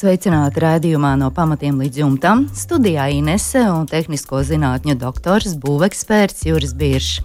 [0.00, 2.46] Sveicināti raidījumā no pamatiem līdz jumtam.
[2.56, 7.18] Studijā Inese un tehnisko zinātņu doktors, būveksperts Juris Biršs.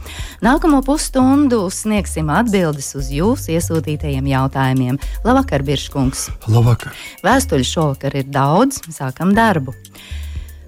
[0.44, 5.00] Nākamo pusstundu sniegsim atbildes uz jūsu iesūtītajiem jautājumiem.
[5.24, 6.28] Labvakar, Birškungs!
[6.52, 6.92] Labvakar!
[7.24, 9.72] Vēstuļu šovakar ir daudz, sākam darbu!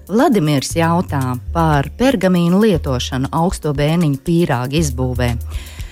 [0.08, 5.34] Vladimirs jautā par pergamīnu lietošanu augsto bēniņu pīrāgu izbūvē.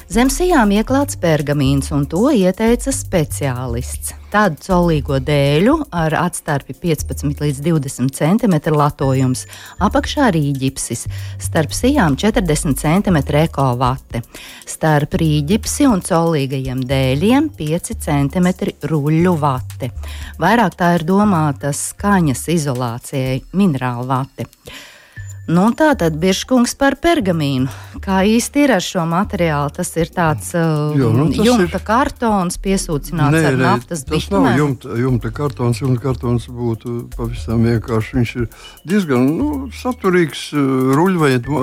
[0.06, 4.12] Zem sijām ieklāts pergamīns, un to ieteica speciālists.
[4.30, 9.42] Tādu colīgo dēļu ar atstarpi 15 līdz 20 cm latojums,
[9.82, 11.05] apakšā rīģipsis,
[11.42, 14.23] starp sijām 40 cm ekovate,
[14.62, 18.51] starp rīģipsi un colīgajiem dēļiem 5 cm
[18.87, 19.91] ruļu vate.
[20.38, 24.46] Vairāk tā ir domāta skaņas izolācijai, minerālu vate.
[25.47, 27.71] Nu, tā tad Biržkungs par pergamīnu.
[28.02, 29.71] Kā īsti ir ar šo materiālu?
[29.77, 31.85] Tas ir tāds uh, jo, nu, jumta ir...
[31.87, 34.03] kartons, piesūcināts nē, ar naftas.
[34.09, 35.83] Tas nav jumta, jumta kartons.
[35.85, 38.19] Jumta kartons būtu pavisam vienkārši.
[38.19, 38.51] Viņš ir
[38.91, 40.49] diezgan nu, saturīgs
[40.99, 41.63] ruļveida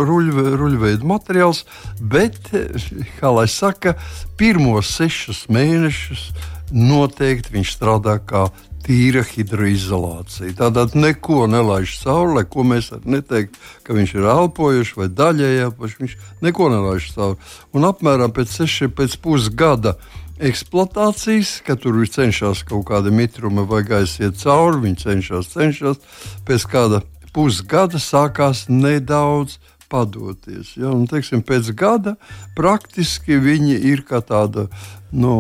[0.64, 1.66] ruļveid materiāls,
[2.00, 2.40] bet,
[3.20, 3.98] kā lai saka,
[4.40, 6.30] pirmos sešus mēnešus
[6.74, 8.48] noteikti viņš strādā kā
[8.84, 10.54] tīra hidroizolācija.
[10.60, 16.02] Tātad neko nelaiž cauri, ko mēs neteiktu, ka viņš ir elpojuši vai daļēji elpojuši.
[16.02, 17.40] Viņš neko nelaiž cauri.
[17.74, 19.96] Un apmēram pēc seši, pēc pusgada
[20.44, 26.02] eksploatācijas, kad tur viņš cenšas kaut kāda mitruma vai gaisa iet cauri, viņi cenšas, cenšas.
[26.48, 27.04] Pēc kāda
[27.34, 29.58] pusgada sākās nedaudz
[29.94, 30.74] padoties.
[30.80, 30.90] Ja?
[30.90, 32.18] Un, teiksim, pēc gada
[32.58, 34.68] praktiski viņi ir kā tāda
[35.14, 35.34] nu,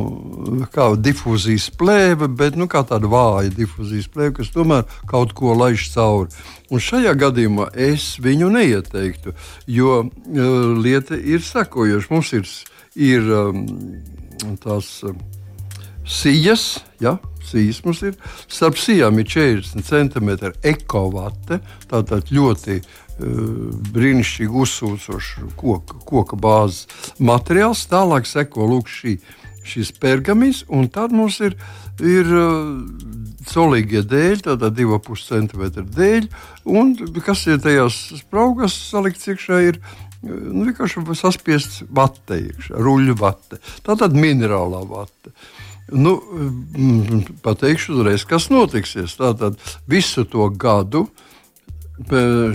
[0.74, 6.30] kā difūzijas plēve, bet nu, tāda vāja difūzijas plēve, kas tomēr kaut ko laiž cauri.
[6.74, 9.34] Un šajā gadījumā es viņu neieteiktu,
[9.68, 10.10] jo uh,
[10.78, 12.12] lieta ir sekojoša.
[12.14, 12.50] Mums ir,
[13.14, 13.64] ir um,
[14.62, 15.00] tās.
[15.08, 15.22] Um,
[16.04, 17.14] Sijas, ja,
[17.48, 18.16] sijas mums ir.
[18.52, 20.32] Starp sijām ir 40 cm
[20.68, 21.62] ekovate.
[21.88, 22.82] Tātad ļoti
[23.20, 26.88] brīnišķīgi uzsūcošs koka, koka bāzes
[27.22, 27.86] materiāls.
[27.92, 29.18] Tālāk seko lūk, šī,
[29.68, 31.56] šis pergamins, un tad mums ir,
[32.02, 32.32] ir
[33.50, 36.32] solīgie dēļi, tātad 2,5 cm dēļi,
[36.74, 39.82] un kas ir tajās spraugās salikts iekšā, ir
[40.24, 43.62] nu, vienkārši saspiests vate iekšā, ruļu vate.
[43.86, 45.36] Tātad minerālā vate.
[45.94, 46.16] Nu,
[47.44, 49.18] pateikšu uzreiz, kas notiksies.
[49.20, 49.60] Tātad
[49.92, 51.30] visu to gadu uh,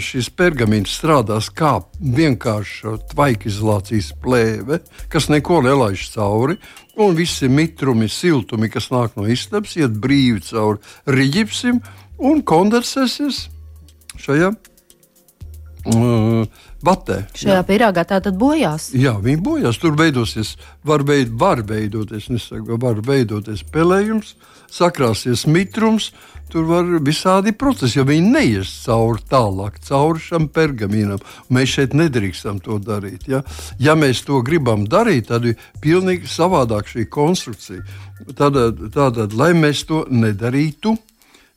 [0.02, 6.58] šis pergamīns strādās kā vienkārša tvaika izolācijas plēve, kas neko nelaiž cauri.
[6.98, 11.78] Un visi mitrumi, siltumi, kas nāk no istabas, iet brīvi cauri rīķim
[12.18, 13.44] un kondensēsies
[14.18, 14.50] šajā
[15.94, 16.44] uh,
[16.82, 17.20] vatē.
[17.38, 18.90] Šajā pīrāgā tā tad bojās.
[18.98, 19.78] Jā, viņi bojās.
[19.78, 24.34] Tur veidosies, var, veid, var veidoties, nesaku, var veidoties pelējums,
[24.72, 26.12] sakrāsies mitrums,
[26.48, 31.20] Tur var visādi procesi, jo viņi neies cauri tālāk, cauri šam pergamīnam.
[31.52, 33.26] Mēs šeit nedrīkstam to darīt.
[33.28, 33.42] Ja,
[33.76, 37.84] ja mēs to gribam darīt, tad ir pilnīgi savādāk šī konstrukcija.
[38.32, 40.96] Tātad, tātad lai mēs to nedarītu,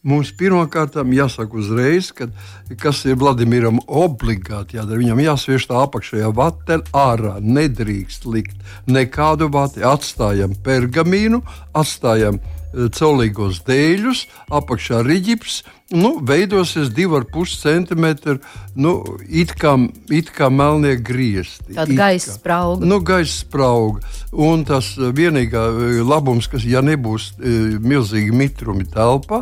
[0.03, 2.27] mums pirmkārt jāsaka uzreiz, ka,
[2.75, 4.99] kas ir Vladimiram obligāti jādara.
[4.99, 7.37] Viņam jāsviež tā apakšējā vate ārā.
[7.39, 8.59] Nedrīkst likt
[8.91, 9.87] nekādu vati.
[9.87, 15.61] Atstājam pergamīnu, atstājam caurīgos dēļus, apakšā riģips,
[15.91, 18.39] nu, veidosies 2,5 cm.
[18.75, 19.75] Nu, it, kā,
[20.09, 21.75] it kā melnie griezti.
[21.75, 22.87] Tāda gaisa sprauga.
[22.87, 24.03] Nu, gaisa sprauga.
[24.31, 25.65] Un tas vienīgā
[26.07, 29.41] labums, kas, ja nebūs e, milzīgi mitrumi telpā,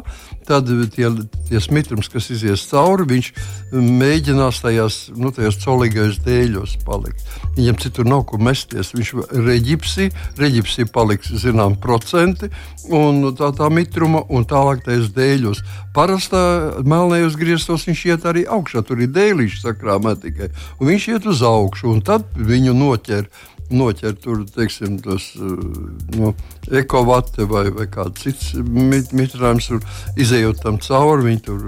[0.50, 1.12] tad tie,
[1.46, 3.30] tie mitrums, kas izies cauri, viņš
[3.76, 7.22] mēģinās tajās, nu, tajās colīgajos dēļos palikt.
[7.60, 8.96] Viņam citur nav kur mesties.
[8.98, 9.14] Viņš
[9.46, 10.10] reģipsī,
[10.42, 12.50] reģipsī paliks, zinām, procenti,
[12.90, 15.62] un tā, tā mitruma, un tālāk tajos dēļos.
[15.94, 16.39] Parastā
[16.86, 21.44] melnējos griestos viņš iet arī augšā, tur ir dēlīši sakrāmē tikai, un viņš iet uz
[21.46, 23.30] augšu, un tad viņu noķer
[23.70, 26.34] noķert tur, teiksim, tos nu,
[26.74, 29.84] ekovate vai, vai kāds cits mit, mitrājums, tur
[30.20, 31.66] izējot tam cauri, viņi tur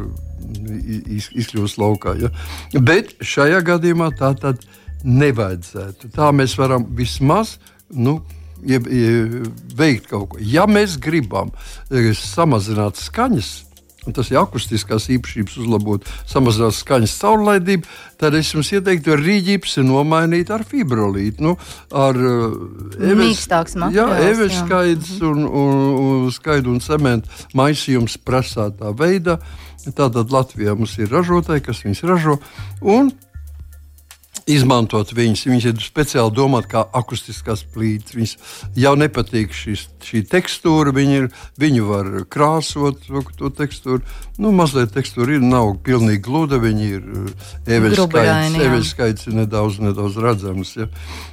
[1.18, 2.16] iz, izkļūst laukā.
[2.22, 2.32] Ja?
[2.82, 4.66] Bet šajā gadījumā tā tad
[5.06, 6.12] nevajadzētu.
[6.16, 7.58] Tā mēs varam vismaz.
[7.92, 8.20] Nu,
[8.62, 10.40] veikt kaut ko.
[10.40, 11.52] Ja mēs gribam
[11.90, 13.50] samazināt skaņas,
[14.08, 17.90] un tas ir akustiskās īpašības uzlabot, samazināt skaņas caurlaidību,
[18.22, 21.46] tad es jums ieteiktu rīģipsi nomainīt ar fibrolītu.
[21.46, 21.56] Nu,
[21.94, 24.14] ar Mīkstāks materiāls.
[24.18, 25.30] Jā, eveskaidrs jā.
[25.30, 29.38] un, un, un skaidu un cementu maisījums prasātā veidā.
[29.82, 32.38] Tātad Latvijā mums ir ražotāji, kas viņus ražo.
[32.82, 33.10] Un
[34.50, 35.46] izmantot viņus.
[35.50, 38.16] Viņas ir speciāli domāti kā akustiskās plīts.
[38.16, 38.34] Viņas
[38.80, 40.94] jau nepatīk šis, šī tekstūra.
[40.96, 41.28] Viņi ir,
[41.62, 44.02] viņu var krāsot, to, to tekstūru.
[44.42, 46.62] Nu, mazliet tekstūra ir, nav pilnīgi gluda.
[46.62, 47.06] Viņi ir
[48.58, 48.68] jā.
[48.70, 50.76] eveļu skaits ir nedaudz, nedaudz redzams.
[50.80, 50.90] Ja.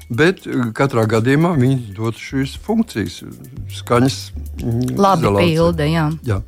[0.09, 3.23] Bet eh, katrā gadījumā viņi dod šīs funkcijas,
[3.81, 4.21] skaņas.
[4.63, 5.53] mm, Labi izolācija.
[5.53, 6.09] pilda, jā.
[6.29, 6.41] Jā.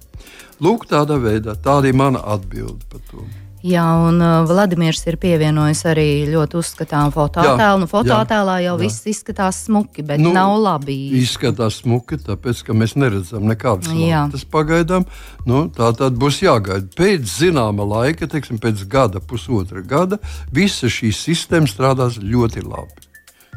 [0.60, 1.56] Lūk, tādā veidā.
[1.56, 3.24] Tāda ir mana atbilde par to.
[3.66, 7.82] Jā, un uh, Vladimirs ir pievienojis arī ļoti uzskatāmu fotoattēlu.
[7.82, 8.80] Nu, fotoattēlā jau jā.
[8.80, 10.96] viss izskatās smuki, bet Nu, nav labi.
[11.20, 15.04] Izskatās smuki, tāpēc ka mēs neredzam nekādas lietas pagaidām.
[15.48, 16.88] Nu, tā tad būs jāgaida.
[16.96, 20.20] Pēc zināma laika, teiksim, pēc gada, pusotra gada,
[20.56, 23.08] visa šī sistēma strādās ļoti labi.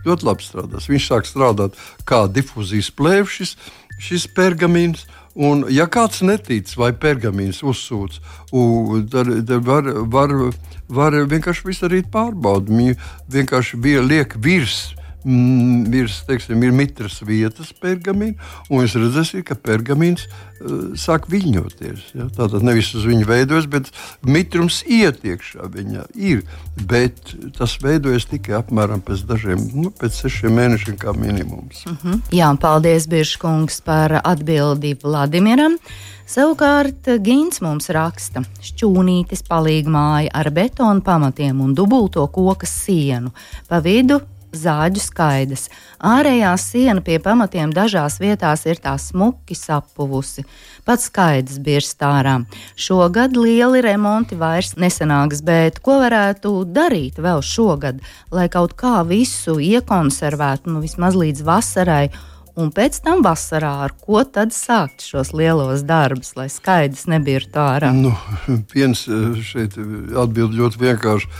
[0.03, 0.91] Ļoti labi strādās.
[0.91, 3.55] Viņš sāk strādāt kā difūzijas plēvšs,
[4.03, 5.07] šis pergamīns.
[5.33, 8.19] Un, ja kāds netic vai pergamīns uzsūc,
[9.09, 10.33] tad, tad var, var,
[10.93, 12.93] var vienkārši visu darīt pārbaudi.
[13.33, 14.93] Vienkārši bija liek virs.
[15.23, 18.35] Mm, virs, teiksim, ir mitras vietas pergamīna,
[18.67, 22.09] un jūs redzēsiet, ka pergamīns uh, sāk viļņoties.
[22.17, 22.27] Ja?
[22.35, 23.87] Tātad nevis uz viņu veidojas, bet
[24.27, 26.09] mitrums iet iekšā viņā.
[26.19, 26.43] Ir,
[26.89, 31.85] bet tas veidojas tikai apmēram pēc dažiem, nu, pēc sešiem mēnešiem kā minimums.
[31.87, 32.25] Mhm.
[32.35, 35.79] Jā, paldies, Biržkungs, par atbildi Vladimiram.
[36.33, 43.33] Savukārt Gins mums raksta, ka šķūnītis palīg māja ar betonu pamatiem un dubulto koka sienu.
[43.67, 44.21] Pa vidu
[44.57, 45.67] zāģu skaidrs.
[46.03, 50.45] Ārējā siena pie pamatiem dažās vietās ir tā smuki sapuvusi.
[50.85, 52.39] Pats skaidrs birst ārā.
[52.75, 59.59] Šogad lieli remonti vairs nesanāks, bet ko varētu darīt vēl šogad, lai kaut kā visu
[59.63, 62.05] iekonservētu, nu vismaz līdz vasarai?
[62.53, 67.89] Un pēc tam vasarā ar ko tad sākt šos lielos darbus, lai skaidrs nebirtu ārā?
[67.97, 68.11] Nu,
[68.75, 71.31] viens eh, šeit atbild ļoti vienkārši.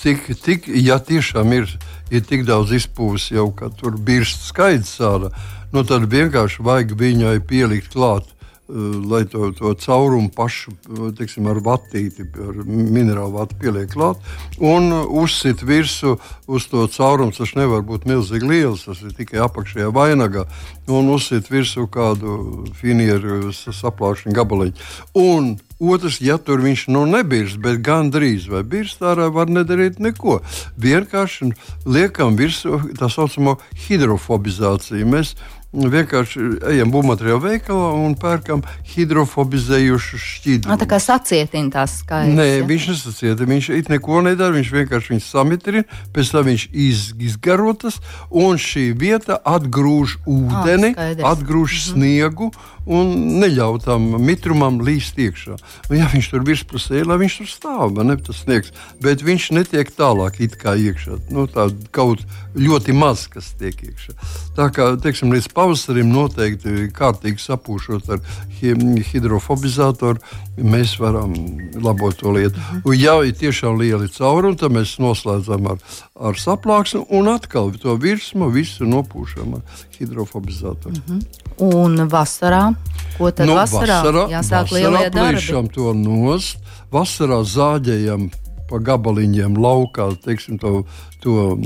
[0.00, 1.68] Tik, tik, ja tiešām ir,
[2.08, 5.32] ir tik daudz izpūs jau, ka tur birst skaidrs ārā,
[5.76, 8.32] nu, tad vienkārši vajag viņai pielikt klāt.
[8.68, 14.22] Eh, Lai to, to caurumu pašu eh, teiksim, ar vatīti, ar minerālu vatu pieliek klāt
[14.58, 16.16] un uzsit virsmu
[16.46, 17.34] uz to caurumu.
[17.36, 20.46] Tas nevar būt milzīgi liels, tas ir tikai apakšējā vainagā.
[20.86, 24.90] Un uzsit virsmu kādu finieru saplākšņu gabaliņu.
[25.18, 29.98] Un Otrs, ja tur viņš nu nebirst, bet gan drīz vai birst ārā, var nedarīt
[30.00, 30.38] neko.
[30.80, 31.50] Vienkārši
[31.84, 35.04] liekam virsū tā saucamo hidrofobizāciju.
[35.12, 35.34] Mēs
[35.76, 38.62] vienkārši ejam būvmateriālu veikalā un pērkam
[38.94, 40.72] hidrofobizējušu šķidrumu.
[40.72, 42.36] Nā, tā kā sacietina tās skaidrs.
[42.38, 42.68] Nē, ja?
[42.68, 43.48] viņš nesacieta.
[43.48, 44.54] Viņš it neko nedara.
[44.56, 45.84] Viņš vienkārši viņu samitrina,
[46.16, 48.00] pēc tam viņš iz, izgarotas,
[48.30, 51.28] un šī vieta atgrūž ūdeni, skaidrs.
[51.32, 52.74] atgrūž mm -hmm.
[52.86, 53.12] Un
[53.42, 55.58] neļauj tam mitrumam līst iekšā.
[55.90, 58.72] Un, ja viņš tur virspusē ir, lai viņš tur stāv, ne tas sniegs,
[59.02, 61.18] bet viņš netiek tālāk iekšā.
[61.34, 62.22] Nu, tā kaut
[62.56, 64.14] ļoti maz, kas tiek iekšā.
[64.56, 68.22] Tā kā, teiksim, līdz pavasarim noteikti kārtīgi sapūšot ar
[68.60, 70.22] hi- hidrofobizātoru,
[70.56, 71.34] mēs varam
[71.74, 72.62] labot to lietu.
[72.84, 75.82] Un, ja ir tiešām lieli caurumi, tad mēs noslēdzam ar,
[76.16, 80.96] ar saplāksni un atkal to virsmu visu nopūšam ar hidrofobizātoru.
[80.96, 81.44] Mm -hmm.
[81.56, 82.74] Un vasarā,
[83.16, 84.00] ko tad nu, vasarā?
[84.04, 85.44] vasarā, Jāsāk lielie darbi.
[85.72, 86.58] to nost,
[86.92, 88.30] vasarā zāģējam
[88.66, 90.82] pa gabaliņiem laukā, teiksim, to,
[91.20, 91.56] to,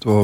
[0.00, 0.14] to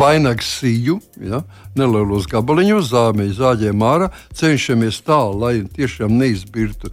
[0.00, 1.42] vainagu siju, ja,
[1.78, 6.92] nelielos gabaliņos, zāmē, zāģējam ārā, cenšamies tā, lai tiešām neizbirtu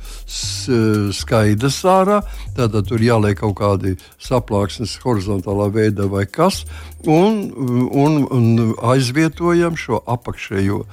[1.16, 2.22] skaidrs ārā,
[2.58, 6.64] tātad tur jāliek kaut kādi saplāksnes horizontālā veidā vai kas,
[7.06, 7.40] un,
[7.92, 10.84] un, un aizvietojam šo apakšējo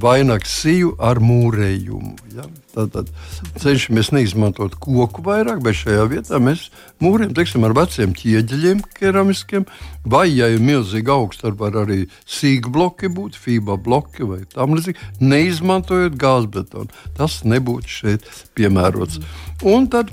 [0.00, 2.14] vainagu siju ar mūrējumu.
[2.36, 2.46] Ja?
[2.76, 3.10] Tātad
[3.58, 6.68] cenšamies neizmantot koku vairāk, bet šajā vietā mēs
[7.02, 9.66] mūrējam teiksim, ar veciem ķieģeļiem, keramiskiem,
[10.04, 14.76] vai, ja ir milzīgi augsts, tad var arī sīkā bloki būt, fibra bloki vai tam
[14.76, 16.92] līdzīgi, neizmantojot gāzbetonu.
[17.18, 19.22] Tas nebūtu šeit piemērots.
[19.66, 20.12] Un tad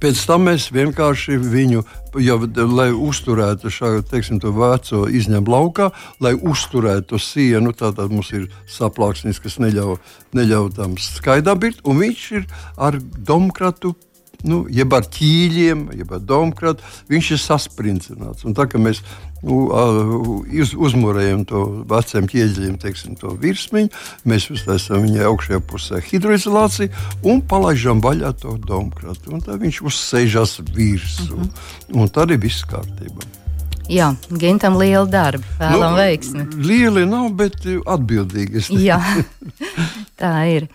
[0.00, 1.82] Pēc tam mēs vienkārši viņu,
[2.24, 2.36] jau,
[2.72, 5.90] lai uzturētu šādu teiksim, veco izņēmu laukā,
[6.24, 9.98] lai uzturētu sienu, tad mums ir saplāksnis, kas neļauj,
[10.32, 12.48] neļauj tam skaidām birt, un viņš ir
[12.80, 13.92] ar domkratu
[14.46, 18.46] nu, jeb ar ķīļiem, jeb ar domkrātu, viņš ir sasprindzināts.
[18.48, 19.02] Un tā kā mēs
[19.42, 19.66] nu,
[20.62, 23.92] uz, uzmūrējam to veciem ķieģeļiem, teiksim, to virsmiņu,
[24.28, 26.90] mēs uztaisām viņai augšējā pusē hidroizolāciju
[27.28, 29.34] un palaižam vaļā to domkrātu.
[29.36, 31.36] Un tā viņš uzsēžas virsū.
[31.36, 32.02] Mm -hmm.
[32.02, 33.28] Un tad ir viss kārtībā.
[33.90, 36.46] Jā, Gintam liela darba, vēlam nu, veiksmi.
[36.62, 38.62] Lieli nav, bet atbildīgi.
[38.78, 39.00] Jā,
[40.22, 40.68] tā ir.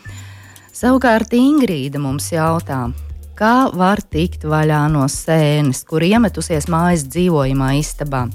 [0.75, 2.91] Savukārt Ingrīda mums jautā,
[3.37, 8.27] kā var tikt vaļā no sēnes, kur iemetusies mājas dzīvojamā istabā.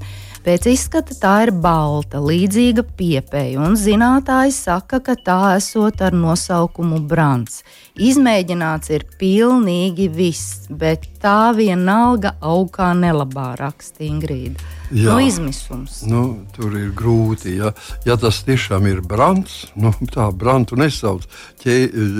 [0.42, 6.98] Pēc izskata tā ir balta, līdzīga piepēja, un zinātājs saka, ka tā esot ar nosaukumu
[7.06, 7.60] brants.
[7.94, 14.81] Izmēģināts ir pilnīgi viss, bet tā vienalga aug kā nelabā raksta Ingrīda.
[14.92, 16.00] Jā, nu, izmisums.
[16.08, 16.22] Nu,
[16.56, 17.56] tur ir grūti.
[17.56, 17.72] Ja,
[18.06, 21.24] ja tas tiešām ir brants, nu, tā brantu nesauc.
[21.62, 21.76] Ķē,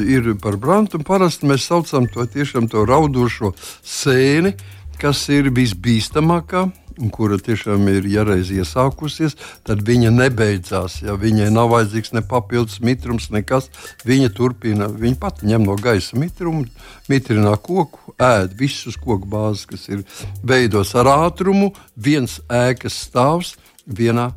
[0.09, 3.53] ir par brantu, un parasti mēs saucam to tiešām to raudošo
[3.85, 4.57] sēni,
[5.03, 6.69] kas ir visbīstamākā
[7.15, 11.01] kura tiešām ir ja reiz iesākusies, tad viņa nebeidzās.
[11.03, 13.71] Ja viņai nav vajadzīgs ne papildus mitrums, nekas.
[14.09, 16.67] Viņa turpina, viņa pati ņem no gaisa mitrumu,
[17.11, 20.07] mitrina koku, ēd visus koku bāzes, kas ir
[20.43, 23.57] veidos ar ātrumu, viens ēkas stāvs
[23.87, 24.31] vienā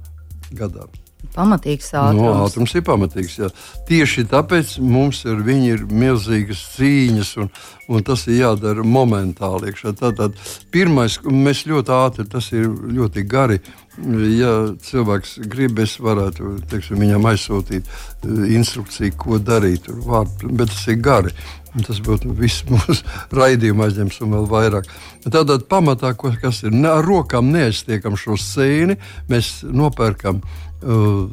[0.55, 0.89] gadā.
[1.35, 2.21] Pamatīgs ātrums.
[2.21, 3.37] No, ātrums ir pamatīgs.
[3.41, 3.49] Jā.
[3.89, 7.49] Tieši tāpēc mums viņu ir milzīgas cīņas, un,
[7.91, 9.73] un tas ir jādara momentāli.
[9.75, 10.37] Tātad,
[10.71, 13.59] pirmais, mēs ļoti ātri, tas ir ļoti gari.
[14.35, 19.87] Ja cilvēks grib, es varētu teiksim, viņam aizsūtīt eh, instrukciju, ko darīt.
[19.87, 21.35] Vārdu, bet tas ir gari.
[21.83, 23.01] Tas būtu viss mūsu
[23.39, 24.87] raidījuma aizņems un vēl vairāk.
[25.25, 28.95] Tātad pamatā, kas ir ar rokām neaiztiekam šo sēni,
[29.31, 31.25] mēs nopērkam uh,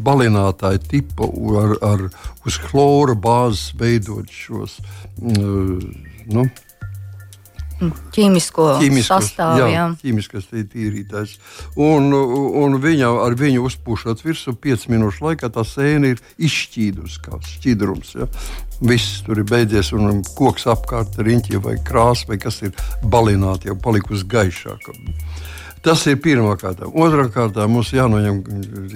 [0.00, 1.28] balinātāju tipu
[1.60, 2.06] ar, ar
[2.48, 4.78] uz chlora bāzes veidot šos.
[5.20, 5.84] Uh,
[6.30, 6.48] nu,
[8.14, 9.60] ķīmisko, ķīmisko sastāvu.
[9.62, 9.84] Jā, jā.
[10.02, 11.36] ķīmiskais tīrītājs.
[11.80, 17.40] Un, un viņa, ar viņu uzpūšot virsmu, 5 minūšu laikā tā sēne ir izšķīdusi, kā
[17.54, 18.16] šķidrums.
[18.20, 18.28] Ja.
[18.80, 23.78] Viss tur ir beidzies, un koks apkārt riņķi vai krāsa, vai kas ir balināti, jau
[23.80, 24.96] palikusi gaišāka.
[25.80, 26.90] Tas ir pirmā kārta.
[26.92, 28.40] Otrā kārtā mums jānoņem,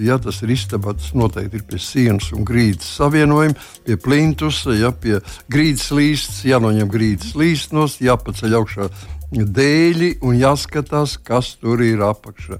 [0.05, 4.91] ja tas ir istabā, tas noteikti ir pie sienas un grīdas savienojuma, pie plintusa, ja
[4.93, 5.17] pie
[5.49, 8.89] grīdas līstas, jānoņem grīdas līstos, jāpaceļ augšā
[9.31, 12.59] dēļi un jāskatās, kas tur ir apakšā.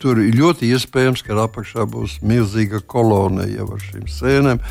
[0.00, 4.62] Tur ir ļoti iespējams, ka apakšā būs milzīga kolonija jau ar šīm sēnēm.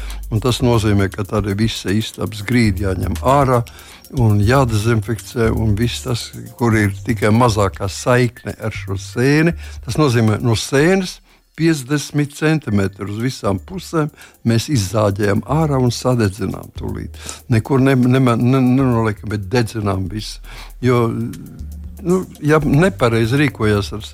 [0.44, 3.62] Tas nozīmē, ka tad ir visa istabas grīda jāņem ārā
[4.18, 6.30] un jādezinficē, un viss tas,
[6.60, 11.20] kur ir tikai mazākā saikne ar šo sēni, tas nozīmē no sēnes.
[11.58, 14.12] 50 centimetri uz visām pusēm
[14.48, 17.18] mēs izzāģējām ārā un sadedzinām tūlīt.
[17.50, 20.42] Nekur nenoliekam, ne, ne, ne, bet dedzinām visu.
[20.86, 21.08] Jo,
[22.06, 24.10] nu, ja nepareizi rīkojas ar,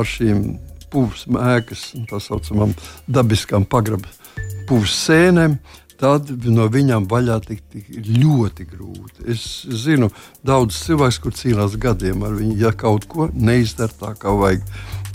[0.00, 0.44] ar šīm
[0.92, 2.74] pūles ēkas, tā saucamām
[3.06, 4.10] dabiskām pagrabā
[4.68, 5.56] pūles sēnēm,
[5.98, 7.76] tad no viņām vaļā tikt
[8.06, 9.26] ļoti grūti.
[9.34, 9.44] Es
[9.84, 10.10] zinu,
[10.46, 14.66] daudz cilvēku, kur cīnās gadiem ar viņu, ja kaut ko neizdara tā, kā vajag.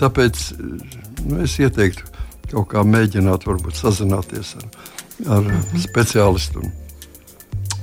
[0.02, 2.10] Tāpēc nu, es ieteiktu
[2.52, 4.68] kaut kā mēģināt, varbūt sazināties ar,
[5.40, 6.66] ar speciālistu.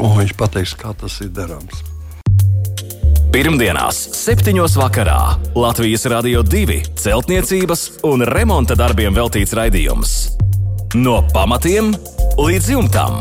[0.01, 1.87] Un viņš pateiks, kā tas ir darāms.
[3.31, 4.57] Pirmdienās, 7.
[4.75, 5.21] vakarā
[5.55, 10.17] Latvijas Rādio 2 celtniecības un remonta darbiem veltīts raidījums.
[10.99, 11.93] No pamatiem
[12.35, 13.21] līdz jumtam.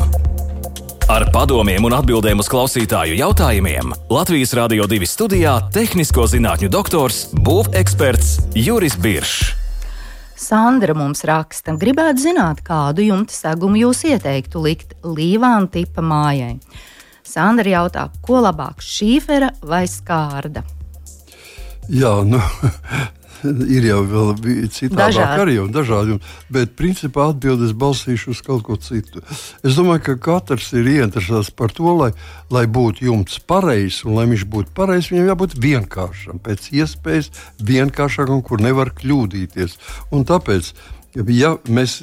[1.06, 8.50] Ar padomiem un atbildēm uz klausītāju jautājumiem Latvijas Rādio 2 studijā- tehnisko zinātņu doktors, būveksperts
[8.58, 9.54] Juris Biršs.
[10.34, 16.58] Sandra mums raksta, gribētu zināt, kādu jumta segumu jūs ieteiktu likt līvāna tipa mājai.
[17.22, 20.64] Sandra jautā, ko labāk, šīfera vai skārda?
[21.88, 22.42] Jā, nu,
[23.76, 24.02] ir jau
[24.72, 26.18] citādāk arī un dažādi.
[26.52, 29.22] Bet principā atbildes balstīšu uz kaut ko citu.
[29.64, 32.12] Es domāju, ka katrs ir ieinteresēts par to, lai,
[32.52, 37.32] lai būtu jumts pareizs, un lai viņš būtu pareizs, viņam jābūt vienkāršam, pēc iespējas
[37.64, 39.78] vienkāršākam, kur nevar kļūdīties.
[40.14, 40.74] Un tāpēc.
[41.10, 41.96] Ja mēs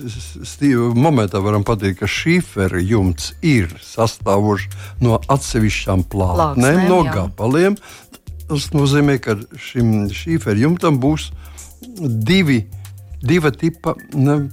[0.99, 4.67] momentā varam pateikt, ka šīfera jumts ir sastāvošs
[4.99, 7.77] no atsevišķām plātnēm, no gabaliem,
[8.47, 11.31] Tas nozīmē, ka šim šīferu jumtam būs
[11.99, 12.65] divi.
[13.17, 13.95] Diva tipa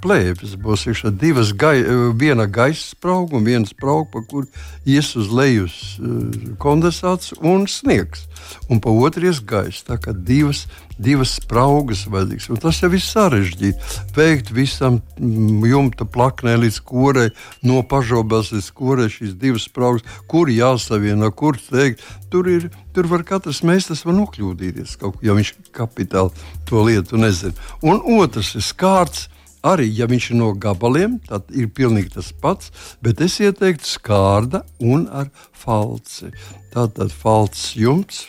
[0.02, 0.54] plēves.
[0.58, 0.86] Būs
[1.20, 1.76] divas gai,
[2.16, 4.46] viena gaisa sprauga un viena sprauga, pa kur
[4.88, 8.24] ies uz leju uh, kondensāts un sniegs.
[8.72, 9.84] Un pa otru ies gaisa.
[9.92, 10.64] Tā kā divas
[10.98, 12.48] divas spraugas vajadzīgas.
[12.52, 13.92] Un tas jau ir sarežģīti.
[14.16, 17.30] Veikt visam jumta plaknē līdz korei,
[17.66, 22.04] no pašobās līdz korei šīs divas spraugas, kur jāsavieno, kur teikt.
[22.30, 26.34] Tur, ir, tur var katrs meistars var nokļūdīties kaut ja viņš kapitāli
[26.68, 27.54] to lietu nezina.
[27.82, 29.28] Un otrs ir skārts.
[29.64, 32.68] Arī, ja viņš ir no gabaliem, tad ir pilnīgi tas pats,
[33.00, 36.28] bet es ieteiktu skārda un ar falci.
[36.74, 38.26] Tātad falcs jumts,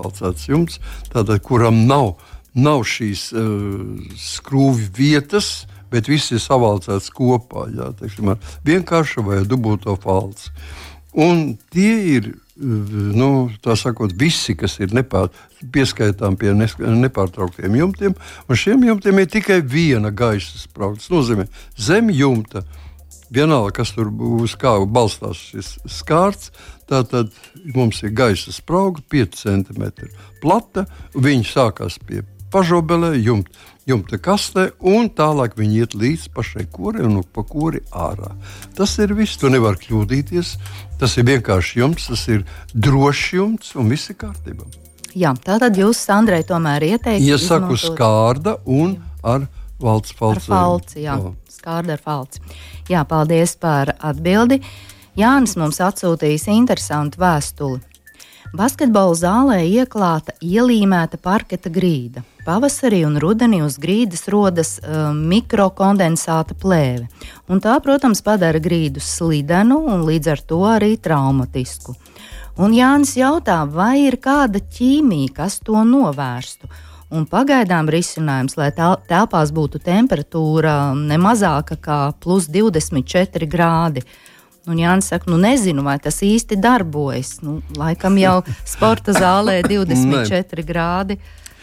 [0.00, 0.80] falcēts jumts,
[1.12, 2.14] tātad, kuram nav,
[2.56, 3.46] nav šīs uh,
[4.18, 5.52] skrūvju vietas,
[5.90, 10.52] bet viss ir savalcēts kopā, jā, teiksim, ar vienkāršu vai dubulto falci.
[11.18, 12.30] Un tie ir
[12.60, 15.30] nu, sakot, visi, kas ir nepār,
[15.72, 18.14] pieskaitām pie nepārtrauktiem jumtiem,
[18.48, 21.00] un šiem jumtiem ir tikai viena gaisa sprauga.
[21.00, 21.48] Tas nozīmē,
[21.80, 22.64] zem jumta,
[23.32, 26.52] vienalga, kas tur būs, kā balstās šis skārts,
[26.90, 27.30] tad
[27.74, 30.10] mums ir gaisa sprauga 5 cm
[30.42, 33.54] plata, viņa sākās pie pažobelē, jumta,
[33.86, 38.34] jumta kastē, un tālāk viņi iet līdz pašai kūrei un pa kūri ārā.
[38.76, 40.56] Tas ir viss, tu nevari kļūdīties.
[41.00, 42.44] Tas ir vienkārši jumts, tas ir
[42.74, 44.66] drošs jumts un viss ir kārtībā.
[45.16, 47.24] Jā, tā tad jūs, Sandrai, tomēr ieteikt.
[47.24, 47.96] Iesaku izmantot...
[47.96, 49.48] skārda un ar
[49.80, 50.50] valsts falci.
[50.50, 51.32] Ar falci, jā, jā.
[51.50, 52.44] skārda ar falci.
[52.90, 54.60] Jā, paldies par atbildi.
[55.18, 57.80] Jānis mums atsūtījis interesantu vēstuli.
[58.50, 62.24] Basketbola zālē ieklāta ielīmēta parketa grīda.
[62.42, 67.06] Pavasarī un rudenī uz grīdas rodas uh, mikrokondensāta plēve,
[67.46, 71.94] un tā, protams, padara grīdu slidenu un līdz ar to arī traumatisku.
[72.58, 76.66] Un Jānis jautā, vai ir kāda ķīmija, kas to novērstu.
[77.14, 84.02] Un pagaidām risinājums, lai telpās būtu temperatūra ne mazāka kā plus 24 grādi.
[84.68, 87.38] Un Jānis saka, nu nezinu, vai tas īsti darbojas.
[87.44, 91.16] Nu, laikam jau sporta zālē 24 grādi.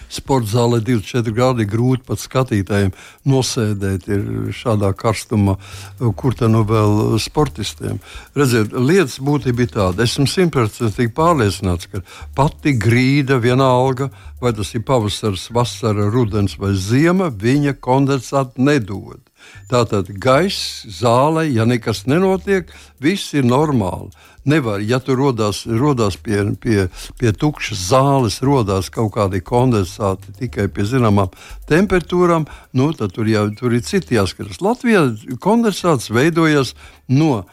[0.09, 2.93] Sporta zālē 24 grādi ir grūti pat skatītājiem
[3.27, 4.07] nosēdēt
[4.55, 5.57] šādā karstumā,
[5.99, 7.99] kur tā nu vēl sportistiem.
[8.37, 10.07] Redziet, lietas būtība ir tāda.
[10.07, 12.05] Esmu simtprocentīgi pārliecināts, ka
[12.39, 14.07] pati grīda vienalga,
[14.39, 19.26] vai tas ir pavasars, vasara, rudens vai ziema, viņa kondensātu nedod.
[19.67, 22.71] Tātad gaiss zālē, ja nekas nenotiek,
[23.03, 24.13] viss ir normāli.
[24.47, 26.85] Nevar, ja tur rodas, rodas pie, pie,
[27.19, 31.33] pie tukšas zāles, rodas kaut kādi kondensāti tikai pie zināmām
[31.67, 32.45] temperatūrām,
[32.79, 34.61] nu, tad tur, jau, tur ir citi jāskatās.
[34.63, 35.03] Latvijā
[35.43, 36.77] kondensāts veidojas
[37.11, 37.43] no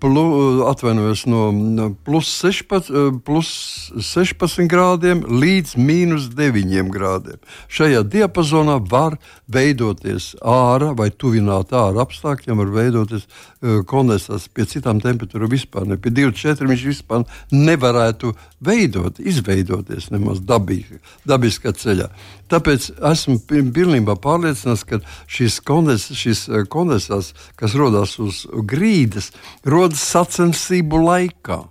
[0.00, 0.24] plu,
[0.68, 7.40] atvainojos no plus 16, plus 16 grādiem līdz mīnus 9 grādiem.
[7.72, 9.16] Šajā diapazonā var
[9.52, 15.88] veidoties ārā vai tuvināt ārā apstākļiem, var veidoties uh, kondensāts pie citām temperatūrām vispār.
[15.88, 15.96] Ne.
[15.96, 22.10] Pie 24 viņš vispār nevarētu veidot, izveidoties nemaz dabīgi, dabiskā ceļā.
[22.52, 24.98] Tāpēc esmu pilnībā pārliecināts, ka
[25.30, 29.30] šis, kondens, šis kondensāts, kas rodas uz grīdas,
[29.64, 31.62] rodas sacensību laikā.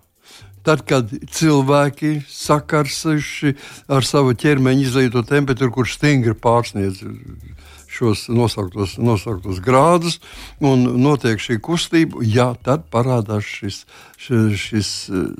[0.62, 3.56] Tad, kad cilvēki sakarsuši
[3.90, 7.02] ar savu ķermeņa izlieto temperatūru, kurš stingri pārsniedz
[7.92, 10.20] šos nosauktos, nosauktos grādus,
[10.64, 13.84] un notiek šī kustība, jā, tad parādās šis,
[14.22, 14.94] šis, šis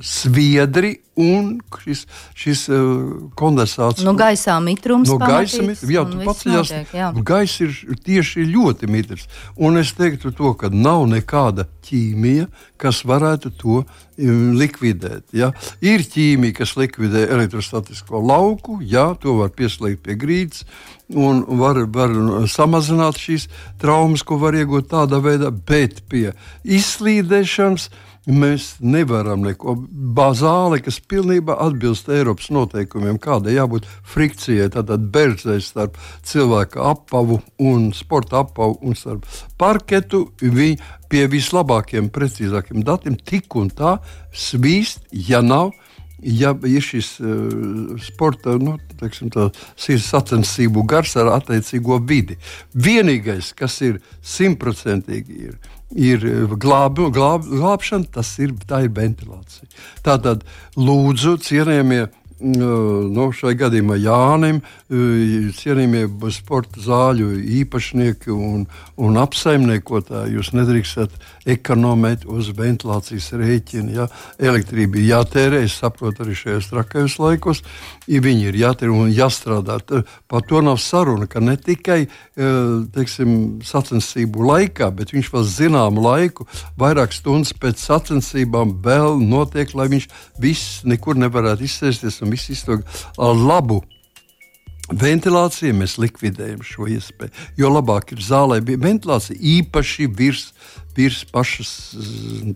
[0.04, 4.04] sviedri un šis, šis uh, kondensāts.
[4.04, 5.10] No gaisā mitrums.
[5.10, 5.90] No gaisa mitrums.
[5.92, 6.72] Jā, tu paceļās.
[7.20, 9.28] Gaisa ir tieši ļoti mitrs.
[9.56, 12.48] Un es teiktu to, ka nav nekāda ķīmija,
[12.80, 15.28] kas varētu to um, likvidēt.
[15.36, 15.52] Ja?
[15.84, 20.64] Ir ķīmija, kas likvidē elektrostatisko lauku, jā, to var pieslēgt pie grīdas.
[21.18, 22.14] Un var, var
[22.48, 23.48] samazināt šīs
[23.82, 26.30] traumas, ko var iegūt tādā veidā, bet pie
[26.64, 27.90] izslīdēšanas
[28.22, 29.72] Mēs nevaram neko.
[30.14, 37.90] Bazāle, kas pilnībā atbilst Eiropas noteikumiem, kādai jābūt frikcijai, tātad berdzei starp cilvēka apavu un
[37.98, 39.26] sporta apavu un starp
[39.58, 40.78] parketu, viņi
[41.10, 43.96] pie vislabākiem, precīzākiem datiem tik un tā
[44.30, 45.74] svīst, ja nav
[46.22, 52.38] ja ir šis uh, sporta nu, teiksim, tā, sacensību gars ar attiecīgo vidi.
[52.74, 55.60] Vienīgais, kas ir simtprocentīgi, ir
[55.92, 59.68] ir eh, glāb, glāb, glābšana, tas ir, ir ventilācija.
[60.04, 62.06] Tātad, lūdzu, cienījamie
[62.42, 64.56] no šai gadījumā Jānim,
[64.90, 68.64] cienījamie sporta zāļu īpašnieki un,
[68.98, 70.34] un apsaimniekotāji.
[70.36, 71.14] Jūs nedrīkstat
[71.48, 73.94] ekonomēt uz ventilācijas rēķina.
[73.96, 74.06] Ja?
[74.42, 77.62] Elektrība ir jātērē, es saprotu, arī šajos trakajos laikos.
[78.06, 79.78] Viņi ir jātērē un jāstrādā.
[80.30, 82.04] Par to nav saruna, ka ne tikai
[82.94, 86.46] teiksim, sacensību laikā, bet viņš vēl zināmu laiku,
[86.80, 90.08] vairāk stundas pēc sacensībām vēl notiek, lai viņš
[90.42, 92.86] viss nekur nevarētu izsēsties un viss izsaka
[93.18, 93.82] labu
[94.90, 97.32] ventilācija mēs likvidējam šo iespēju.
[97.60, 100.50] Jo labāk ir zālē bija ventilācija īpaši virs,
[100.96, 101.72] virs pašas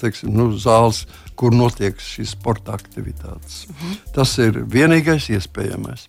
[0.02, 1.04] teiksim, nu, zāles,
[1.36, 3.66] kur notiek šīs sporta aktivitātes.
[3.70, 3.98] Mhm.
[4.16, 6.06] Tas ir vienīgais iespējamais.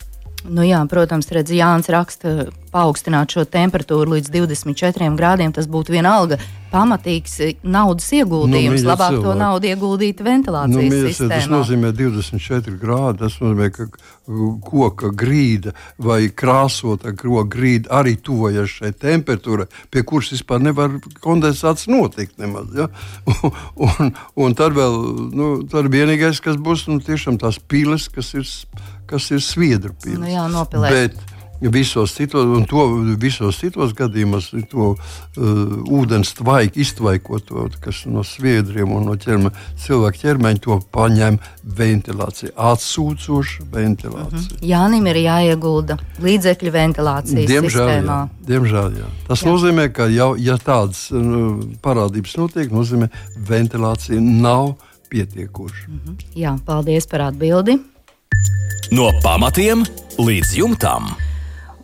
[0.47, 5.53] Nu jā, protams, redz, Jānis raksta, paaugstināt šo temperatūru līdz 24 grādiem.
[5.55, 6.39] Tas būtu vienalga
[6.71, 8.83] pamatīgs eh, naudas ieguldījums.
[8.83, 9.25] Nu, Labāk cilvēki.
[9.25, 11.35] to naudu ieguldīt ventilācijas nu, mīļas, sistēmā.
[11.35, 13.21] Tas nozīmē 24 grādi.
[13.23, 13.87] Tas nozīmē, ka
[14.67, 21.87] koka grīda vai krāsota koka grīda arī tuvojas šai temperatūrai, pie kuras vispār nevar kondensāts
[21.91, 22.35] notikt.
[22.41, 22.89] Nemaz, ja?
[23.27, 23.55] un,
[23.87, 24.99] un, un tad vēl
[25.31, 28.47] nu, tad vienīgais, kas būs, nu, tiešām tās piles, kas ir
[29.09, 30.19] kas ir sviedru pils.
[30.21, 30.93] Nu, jā, nopilēt.
[30.93, 32.83] Bet, Visos citos, to,
[33.17, 35.47] visos citos gadījumos to uh,
[35.89, 39.49] ūdens tvaiku, iztvaikoto, kas no sviedriem un no ķerme,
[39.81, 41.39] cilvēka ķermeņa, to paņem
[41.79, 44.37] ventilācija, atsūcoša ventilācija.
[44.37, 44.69] Uh -huh.
[44.69, 48.21] Jānim ir jāiegulda līdzekļu ventilācijas diemžēl, sistēmā.
[48.21, 49.11] Jā, diemžēl, jā.
[49.27, 49.49] Tas jā.
[49.49, 53.09] nozīmē, ka jau, ja tādas uh, parādības notiek, nozīmē,
[53.49, 54.75] ventilācija nav
[55.09, 55.85] pietiekoša.
[55.89, 56.25] Uh -huh.
[56.35, 57.79] Jā, paldies par atbildi.
[58.91, 59.83] No pamatiem
[60.17, 61.09] līdz jumtam.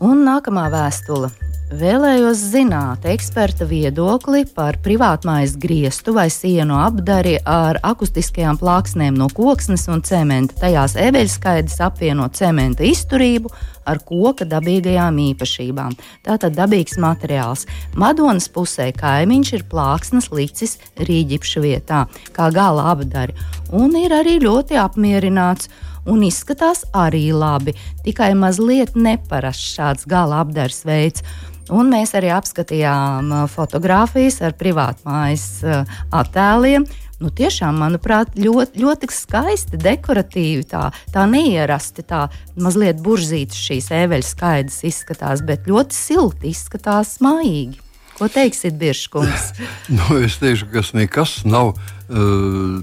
[0.03, 1.31] Un nākamā vēstule.
[1.73, 9.87] Vēlējos zināt eksperta viedokli par privātmājas griestu vai sienu apdari ar akustiskajām plāksnēm no koksnes
[9.89, 10.59] un cementa.
[10.61, 13.49] Tajās ebeļskaidrs apvieno cementa izturību
[13.85, 15.95] ar koka dabīgajām īpašībām.
[16.25, 17.65] Tātad dabīgs materiāls.
[17.99, 23.35] Madonas pusē kaimiņš ir plāksnes licis rīģipšu vietā, kā gala apdari,
[23.71, 25.69] un ir arī ļoti apmierināts
[26.09, 27.75] un izskatās arī labi.
[28.03, 31.23] Tikai mazliet neparasts šāds gala apdars veids.
[31.71, 36.83] Un mēs arī apskatījām uh, fotogrāfijas ar privātmājas uh, attēliem.
[37.21, 42.25] Nu, tiešām, manuprāt, ļoti, ļoti skaisti, dekoratīvi, tā, tā neierasti, tā
[42.59, 47.79] mazliet buržītas šīs eveļas skaidrs izskatās, bet ļoti silti izskatās mājīgi.
[48.17, 49.53] Ko teiksit, Biržkungs?
[49.97, 51.73] nu, es teikšu, ka tas nekas nav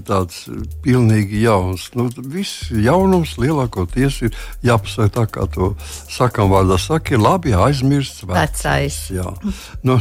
[0.07, 0.45] tāds
[0.83, 1.89] pilnīgi jauns.
[1.97, 5.71] Nu, viss jaunums lielākoties ir jāpasaka tā, kā to
[6.11, 8.99] sakām vārdā saka, ir labi aizmirsts vecais.
[9.13, 9.29] Jā.
[9.83, 9.99] Nu,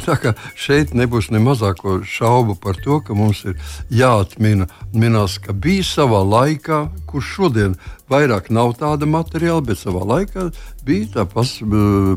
[0.57, 3.57] šeit nebūs ne mazāko šaubu par to, ka mums ir
[3.91, 7.79] jāatmina, minās, ka bija savā laikā, kurš šodien
[8.11, 10.51] vairāk nav tāda materiāla, bet savā laikā
[10.87, 11.51] bija tā pas,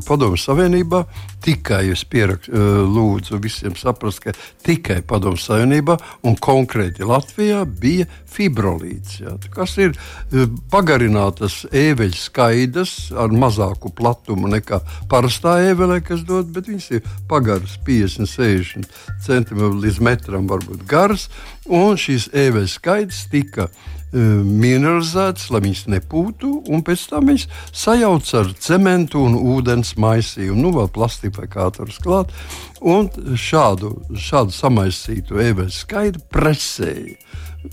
[0.08, 1.04] padomju savienībā.
[1.44, 2.56] Tikai es pierakstu,
[2.88, 4.34] lūdzu visiem saprast, ka
[4.66, 12.94] tikai padomju savienībā un konkrēti Latvijā bija fibrolīts, jā, kas ir e, pagarinātas ēveļu skaidrs
[13.18, 14.80] ar mazāku platumu nekā
[15.10, 21.30] parastā ēvelē, kas dod, bet viņas ir pagaras 50, 60 centimetri līdz metram, varbūt garas,
[21.66, 28.34] un šīs ēveļu skaidrs tika e, mineralizētas, lai viņas nepūtu, un pēc tam viņas sajauc
[28.40, 32.34] ar cementu un ūdens maisījumu, nu vēl plastifikatorus klāt,
[32.80, 37.18] un šādu, šādu samaisītu ēveļu skaidru presēju.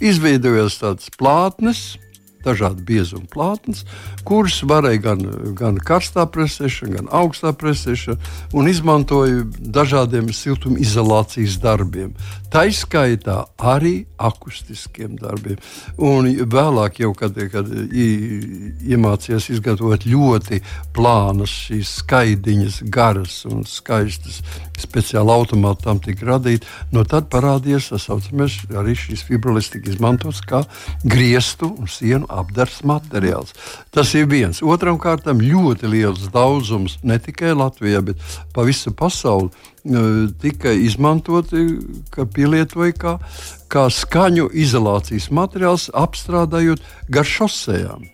[0.00, 1.98] Izveidojās tādas plātnes,
[2.44, 3.84] dažādi biezuma plātnes,
[4.24, 5.24] kuras varēja gan,
[5.58, 8.16] gan karstā presēšana, gan augstā presēšana,
[8.56, 12.14] un izmantoja dažādiem siltumizolācijas darbiem.
[12.50, 15.60] Tā izskaitā arī akustiskiem darbiem.
[16.02, 20.58] Un vēlāk, jau, kad, kad iemācījās izgatavot ļoti
[20.96, 24.40] plānas, šīs skaidiņas, garas un skaistas,
[24.80, 30.42] speciāli automāti tam tika radīti, no tad parādījās tas saucamais arī šīs fibrolis tika izmantots
[30.42, 30.64] kā
[31.06, 33.54] griestu un sienu apdars materiāls.
[33.94, 34.58] Tas ir viens.
[34.62, 39.52] Otram kārtam ļoti liels daudzums ne tikai Latvijā, bet pa visu pasauli
[40.40, 41.66] tika izmantoti,
[42.12, 43.16] ka pielietoja kā,
[43.72, 48.08] kā skaņu izolācijas materiāls, apstrādājot gar šosejām.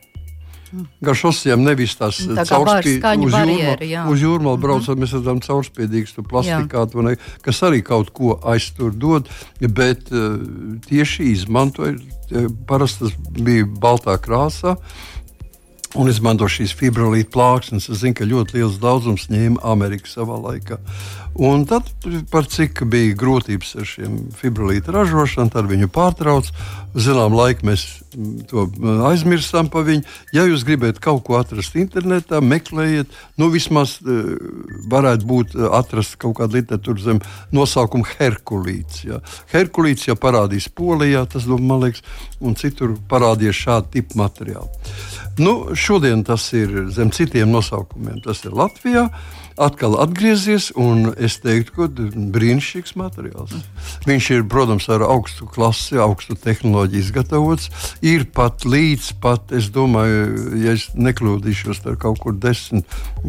[1.00, 5.02] Gar šosejām nevis tās tā caurspīdīgas, uz, jūrma, uz jūrmālu braucot, mm -hmm.
[5.04, 9.28] mēs redzam caurspīdīgu plastikātu, ne, kas arī kaut ko aiztur dod,
[9.60, 10.36] bet uh,
[10.88, 11.94] tieši izmantoja,
[12.66, 14.76] parasti tas bija baltā krāsā,
[15.94, 17.88] un izmanto šīs fibrolīta plāksnes.
[17.88, 20.80] Es zinu, ka ļoti liels daudzums ņēma Amerika savā laikā.
[21.36, 21.90] Un tad,
[22.32, 26.48] par cik bija grūtības ar šiem fibrolīta ražošanu, tad viņu pārtrauc.
[26.96, 27.84] Zinām, laiku mēs
[28.48, 28.64] to
[29.04, 30.06] aizmirsām par viņu.
[30.32, 33.98] Ja jūs gribat kaut ko atrast internetā, meklējiet, nu vismaz
[34.88, 37.20] varētu būt atrast kaut kādu literatūru zem
[37.52, 39.04] nosaukuma Herkulīts.
[39.04, 39.20] Ja.
[39.52, 42.00] Herkulīts jau parādīs Polijā, tas man liekas,
[42.40, 44.72] un citur parādījās šādi tipi materiāli.
[45.36, 48.22] Nu, šodien tas ir zem citiem nosaukumiem.
[48.24, 49.10] Tas ir Latvijā.
[49.56, 51.88] Atkal atgriezies, un es teiktu, ka
[52.34, 53.54] brīnišķīgs materiāls.
[54.06, 57.70] Viņš ir, protams, ar augstu klasi, augstu tehnoloģiju izgatavots.
[58.04, 62.84] Ir pat līdz pat, es domāju, ja es nekļūdīšos, ar kaut kur 10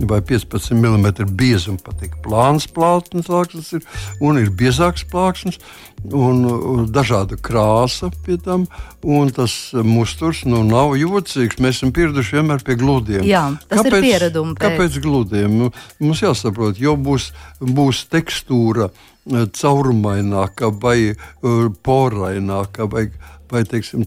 [0.09, 2.19] vai 15 mm biezuma patīk.
[2.25, 3.87] Plāns plāksnes ir,
[4.21, 5.61] un ir biezāks plāksnes.
[6.05, 8.67] Un, dažāda krāsa pie tam,
[9.03, 11.57] un tas musturs nu, nav jocīgs.
[11.59, 13.25] Mēs esam pieraduši vienmēr pie gludiem.
[13.27, 14.59] Jā, tas kāpēc, ir pieredums.
[14.61, 15.57] Kāpēc gludiem?
[15.57, 22.87] Nu, mums jāsaprot, jo būs, būs tekstūra eh, caurumaināka vai uh, poraināka.
[22.93, 23.09] Vai,
[23.51, 24.03] vai teiksim,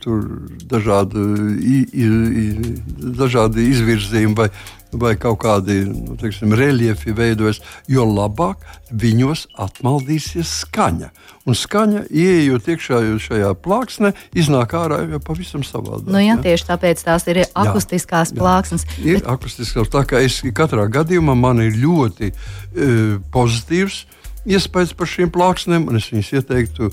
[0.71, 1.21] dažādi,
[1.59, 2.09] i, i,
[2.45, 2.75] i,
[3.19, 4.51] dažādi izvirzījumi, vai,
[4.93, 11.11] vai kaut kādi nu, teiksim, reliefi veidojas, jo labāk viņos atmaldīsies skaņa.
[11.49, 16.11] Un skaņa, ieejot iekšā šajā plāksnē, iznāk ārā jau pavisam savādāk.
[16.11, 16.39] Nu, jā, ja?
[16.45, 18.87] tieši tāpēc tās ir akustiskās jā, plāksnes.
[18.99, 19.05] Jā.
[19.05, 19.29] Ir bet...
[19.35, 24.05] akustiskās, tā kā es katrā gadījumā man ir ļoti uh, pozitīvs
[24.49, 26.91] iespējas par šīm plāksnēm, un es viņas ieteiktu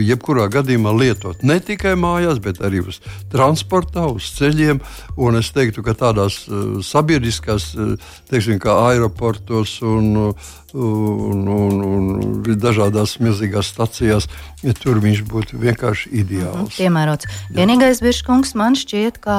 [0.00, 3.00] jebkurā gadījumā lietot ne tikai mājās, bet arī uz
[3.32, 4.80] transportā, uz ceļiem.
[5.16, 7.96] Un es teiktu, ka tādās uh, sabiedriskās, uh,
[8.30, 10.32] teiksim, kā aeroportos un,
[10.76, 14.28] un, un, un dažādās milzīgās stacijās,
[14.64, 16.56] ja tur viņš būtu vienkārši ideāls.
[16.56, 17.30] Mm -hmm, piemērots.
[17.56, 19.36] Vienīgais bišķis man šķiet, ka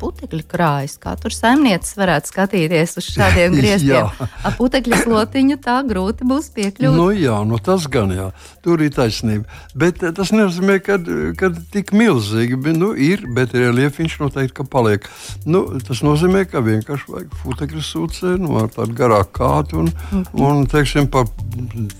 [0.00, 0.98] putekļi krājas.
[0.98, 4.10] Katrs saimniecis varētu skatīties uz šādiem grieztiem.
[4.44, 6.96] Ar putekļu slotiņu tā grūti būs piekļūt.
[6.96, 8.30] Nu, jā, nu tas gan jā.
[8.62, 9.74] Tur ir taisnība taisnība.
[9.74, 10.98] Bet eh, tas nenozīmē, ka,
[11.36, 15.06] ka tik milzīgi nu, ir, bet reliefiņš noteikti paliek.
[15.46, 19.90] Nu, tas nozīmē, ka vienkārši vajag futekļu sūcē, nu, ar tādu garāku kātu un,
[20.34, 21.24] un teiksim, pa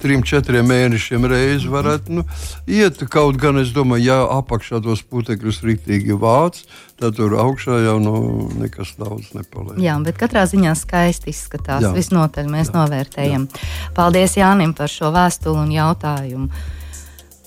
[0.01, 2.27] trim, četriem mēnešiem reizi varētu nu,
[2.67, 3.01] iet.
[3.11, 6.63] Kaut gan es domāju, ja apakšā tos putekļus rītīgi vāc,
[7.01, 8.15] tad tur augšā jau nu,
[8.61, 9.79] nekas daudz nepaliek.
[9.81, 11.87] Jā, bet katrā ziņā skaisti izskatās.
[11.87, 11.95] Jā.
[11.97, 12.77] Visnotaļ mēs jā.
[12.77, 13.49] novērtējam.
[13.49, 13.71] Jā.
[13.97, 16.51] Paldies Jānim par šo vēstuli un jautājumu.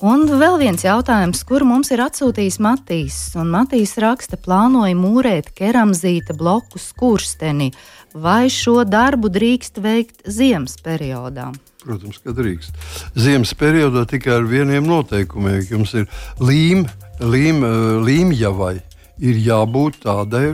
[0.04, 3.18] Un vēl viens jautājums, kur mums ir atsūtījis Matīs.
[3.40, 7.70] Un Matīs raksta, plānoja mūrēt keramzīta bloku skursteni.
[8.12, 11.54] Vai šo darbu drīkst veikt ziemas periodā?
[11.86, 12.76] Protams, ka drīkst.
[13.16, 15.64] Ziemas periodā tikai ar vieniem noteikumiem.
[15.72, 16.12] Jums ir
[16.44, 16.84] līm,
[17.24, 17.64] līm,
[18.04, 18.76] līmjavai
[19.24, 20.50] ir jābūt tādai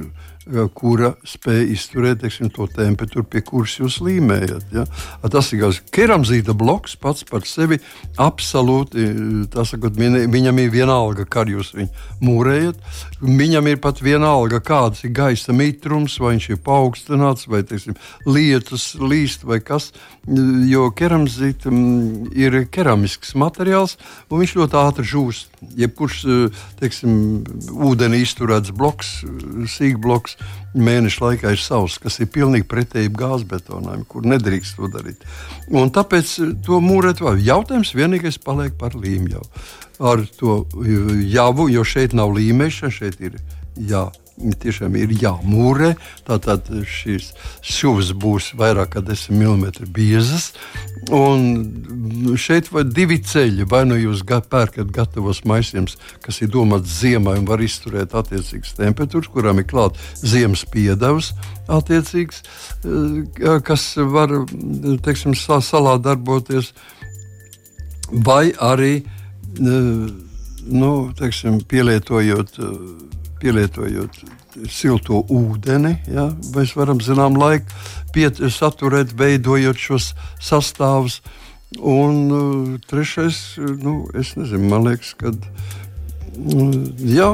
[0.74, 4.72] kura spēj izturēt teiksim, to temperatūru, pie kuras jūs līmējat.
[4.74, 4.86] Ja?
[5.30, 7.80] Tas ir keramzīta bloks pats par sevi.
[8.20, 11.90] Absolūti, eh, sakot, viņam ir vienalga, kā jūs viņu
[12.26, 12.80] mūrējat.
[13.22, 18.96] Viņam ir pat vienalga, kāds ir gaisa mitrums, vai viņš ir paaugstināts, vai teiksim, lietus
[18.96, 19.92] līst, vai kas.
[20.70, 23.98] Jo keramzīta mm, ir keramisks materiāls,
[24.30, 25.48] un viņš ļoti ātri žūst.
[25.78, 29.20] Jebkurš eh, teiksim, ūdenī izturēts bloks,
[29.78, 30.38] sīkbloks,
[30.78, 35.25] mēneša laikā ir savs, kas ir pilnīgi pretēji gāzbetonam, kur nedrīkst to darīt.
[35.73, 37.41] Un tāpēc to mūrēt vēl.
[37.45, 39.41] Jautājums vienīgais paliek par līmju.
[39.99, 40.62] Ar to
[41.28, 43.39] jāvu, jo šeit nav līmēšana, šeit ir
[43.75, 44.08] jā
[44.39, 45.93] tiešām ir jāmūrē.
[46.28, 47.32] Tātad šīs
[47.65, 50.52] šūnas būs vairāk kā 10 mm biezas.
[51.13, 53.67] Un šeit ir divi ceļi.
[53.69, 59.32] Vai nu jūs pērkat gatavos maisiņus, kas ir domāts ziemai un var izturēt attiecīgas temperatūras,
[59.34, 61.34] kurām ir klāts ziemas piedevs,
[61.67, 62.43] attiecīgs,
[62.86, 64.34] eh, kas var
[65.06, 66.73] teiksim, salā darboties,
[68.12, 70.10] vai arī eh,
[70.69, 74.21] nu, teiksim, pielietojot eh, pielietojot
[74.69, 75.95] silto ūdeni.
[76.12, 77.71] Ja, mēs varam zinām laiku
[78.15, 81.19] piet, saturēt, veidojot šos sastāvus.
[81.78, 85.36] Un uh, trešais, nu, es nezinu, man liekas, ka.
[86.39, 87.28] Mm, jā,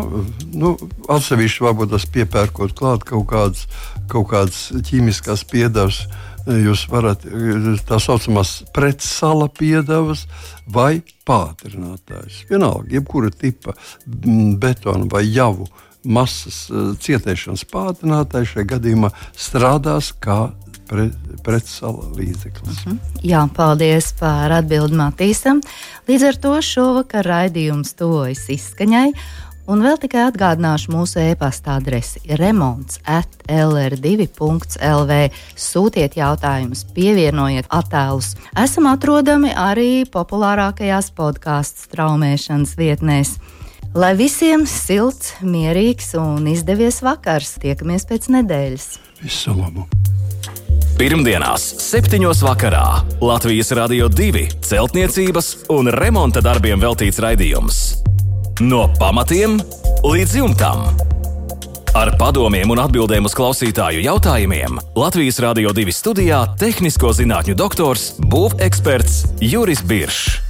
[0.57, 0.73] nu,
[1.13, 3.67] atsevišķi varbūt tas piepērkot klāt kaut kādas,
[4.11, 6.05] kaut kādas ķīmiskās piedevas.
[6.45, 7.23] Jūs varat
[7.89, 10.27] tā saucamās pretsala piedevas
[10.69, 12.43] vai pātrinātājs.
[12.51, 13.73] Vienalga, jebkura tipa
[14.05, 15.65] mm, betona vai javu
[16.05, 20.51] masas eh, cietēšanas pātrinātājs šajā gadījumā strādās kā
[20.89, 21.09] pre,
[21.43, 22.85] pretsala līdzeklis.
[22.85, 22.97] Uh mhm.
[22.97, 23.23] -huh.
[23.23, 25.61] Jā, paldies par atbildi Matīsam.
[26.07, 29.11] Līdz ar to šovakar raidījums tojas izskaņai.
[29.65, 35.15] Un vēl tikai atgādināšu mūsu e-pasta adresi remonds at lr2.lv.
[35.57, 38.35] Sūtiet jautājumus, pievienojiet attēlus.
[38.53, 43.39] Esam atrodami arī populārākajās podkāstu straumēšanas vietnēs.
[43.95, 47.53] Lai visiem silts, mierīgs un izdevies vakars.
[47.63, 48.88] Tiekamies pēc nedēļas.
[49.21, 49.86] Visu labu!
[50.99, 52.19] Pirmdienās, 7.
[52.43, 52.84] vakarā
[53.23, 57.81] Latvijas Rādio 2 celtniecības un remonta darbiem veltīts raidījums.
[58.60, 59.62] No pamatiem
[60.03, 60.89] līdz jumtam!
[61.95, 69.39] Ar padomiem un atbildēm uz klausītāju jautājumiem Latvijas Rādio 2 studijā- tehnisko zinātņu doktors, būveksperts
[69.39, 70.44] Juris Biršs.